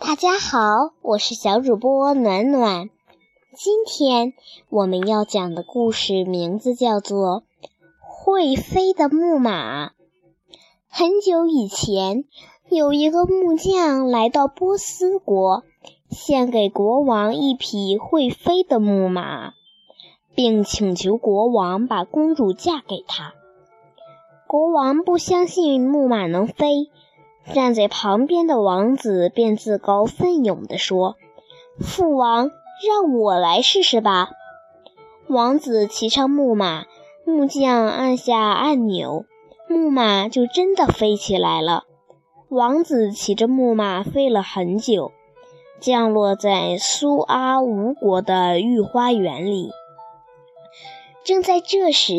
[0.00, 2.88] 大家好，我是小主播暖暖。
[3.56, 4.32] 今天
[4.70, 7.42] 我们要讲的故事名字叫做
[8.00, 9.88] 《会飞的木马》。
[10.88, 12.24] 很久以前，
[12.68, 15.64] 有一个木匠来到波斯国，
[16.08, 19.52] 献给国王一匹会飞的木马，
[20.36, 23.34] 并请求国王把公主嫁给他。
[24.46, 26.88] 国王不相信木马能飞。
[27.54, 31.16] 站在旁边的王子便自告奋勇地说
[31.80, 32.50] ：“父王，
[32.86, 34.30] 让我来试试吧。”
[35.28, 36.84] 王子骑上木马，
[37.24, 39.24] 木匠按下按钮，
[39.68, 41.84] 木马就真的飞起来了。
[42.48, 45.12] 王子骑着木马飞了很久，
[45.80, 49.70] 降落在苏阿吴国的御花园里。
[51.24, 52.14] 正在这时，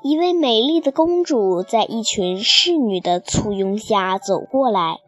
[0.00, 5.00] 一位美丽的公主在一群侍女的簇拥下走过来，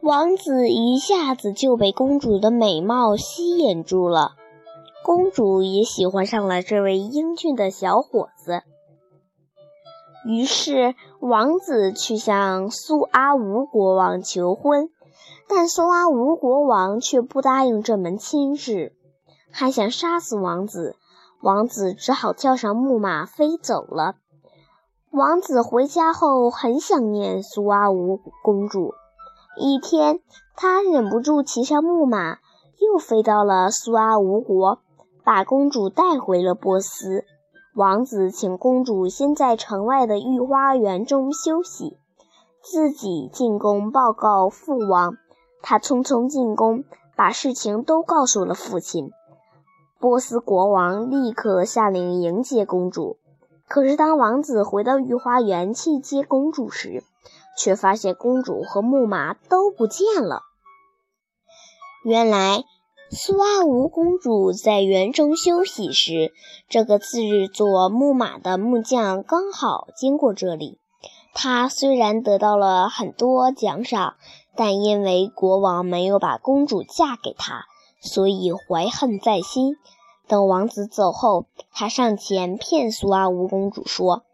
[0.00, 4.32] 王子一下子就被公主的美貌吸引住了。
[5.04, 8.62] 公主也喜欢上了这位英俊的小伙子，
[10.26, 14.88] 于是王子去向苏阿吴国王求婚，
[15.48, 18.94] 但苏阿吴国王却不答应这门亲事，
[19.50, 20.96] 还想杀死王子。
[21.40, 24.16] 王子只好跳上木马飞走了。
[25.10, 28.92] 王子回家后很想念苏阿吴公主。
[29.56, 30.20] 一天，
[30.56, 32.38] 他忍不住骑上木马，
[32.78, 34.80] 又飞到了苏阿吴国，
[35.24, 37.24] 把公主带回了波斯。
[37.74, 41.96] 王子请公主先在城外的御花园中休息，
[42.60, 45.14] 自己进宫报告父王。
[45.62, 46.84] 他匆匆进宫，
[47.16, 49.10] 把事情都告诉了父亲。
[50.00, 53.16] 波斯国王立刻下令迎接公主。
[53.66, 57.02] 可是，当王子回到御花园去接公主时，
[57.58, 60.42] 却发现公主和木马都不见了。
[62.04, 62.62] 原来，
[63.10, 66.32] 苏阿吴公主在园中休息时，
[66.68, 70.78] 这个自制作木马的木匠刚好经过这里。
[71.34, 74.14] 他虽然得到了很多奖赏，
[74.54, 77.64] 但因为国王没有把公主嫁给他。
[78.00, 79.74] 所以怀恨在心。
[80.28, 84.24] 等王子走后，他上前骗苏阿吴公主说：“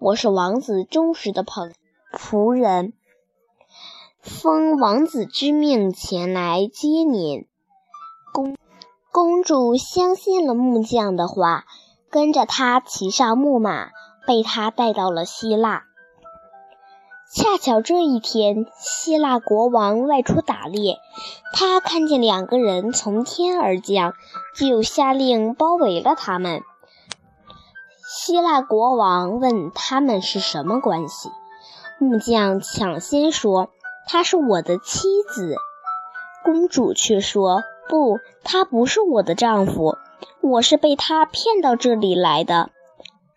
[0.00, 1.72] 我是王子忠实的朋
[2.12, 2.92] 仆人，
[4.20, 7.46] 奉王子之命前来接您。”
[8.34, 8.56] 公
[9.12, 11.66] 公主相信了木匠的话，
[12.10, 13.90] 跟着他骑上木马，
[14.26, 15.84] 被他带到了希腊。
[17.32, 20.98] 恰巧这一天，希腊国王外出打猎，
[21.52, 24.14] 他看见两个人从天而降，
[24.56, 26.62] 就下令包围了他们。
[28.06, 31.30] 希腊国王问他们是什么关系，
[31.98, 33.70] 木匠抢先说
[34.06, 35.56] ：“她是我的妻子。”
[36.44, 39.96] 公主却说：“不，她不是我的丈夫，
[40.42, 42.70] 我是被他骗到这里来的。”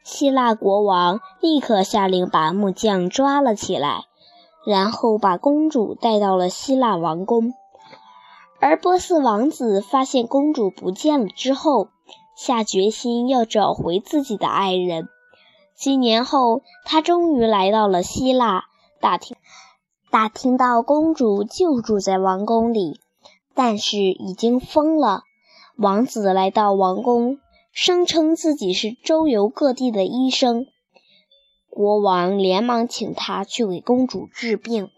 [0.03, 4.05] 希腊国王立刻下令把木匠抓了起来，
[4.65, 7.53] 然后把公主带到了希腊王宫。
[8.59, 11.89] 而波斯王子发现公主不见了之后，
[12.35, 15.07] 下决心要找回自己的爱人。
[15.75, 18.65] 几年后，他终于来到了希腊，
[18.99, 19.37] 打听
[20.09, 22.99] 打听到公主就住在王宫里，
[23.53, 25.23] 但是已经疯了。
[25.77, 27.39] 王子来到王宫。
[27.79, 30.65] 声称自己是周游各地的医生，
[31.69, 34.89] 国王连忙请他去给公主治病。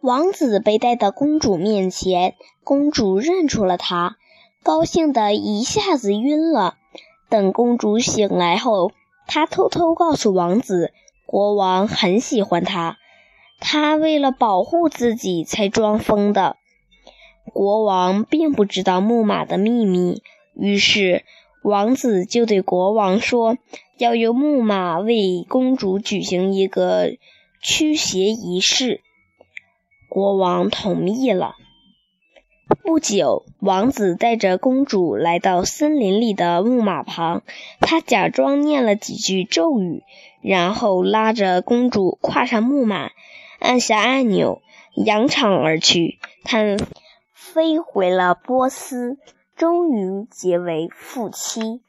[0.00, 4.18] 王子被带到公主面前，公主认出了他，
[4.62, 6.76] 高兴的一下子晕了。
[7.28, 8.92] 等公主醒来后，
[9.26, 10.92] 她偷偷告诉王子，
[11.24, 12.98] 国王很喜欢她，
[13.58, 16.56] 他为了保护自己才装疯的。
[17.52, 20.22] 国王并不知道木马的秘密。
[20.54, 21.24] 于是，
[21.62, 23.56] 王子就对国王说
[23.98, 27.16] ：“要用木马为公主举行一个
[27.62, 29.00] 驱邪仪式。”
[30.16, 31.56] 国王同意了。
[32.82, 37.42] 不久，王子带着公主来到森林里的木马旁，
[37.80, 40.02] 他假装念了几句咒语，
[40.40, 43.10] 然后拉着公主跨上木马，
[43.58, 44.62] 按下按钮，
[44.94, 46.18] 扬长而去。
[46.44, 46.62] 他
[47.34, 49.18] 飞回了波斯。
[49.54, 51.82] 终于结为夫妻。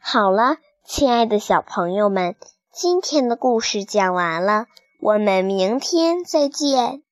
[0.00, 2.34] 好了，亲爱的小朋友们，
[2.72, 4.66] 今天的故事讲完了，
[5.00, 7.02] 我们明天再见。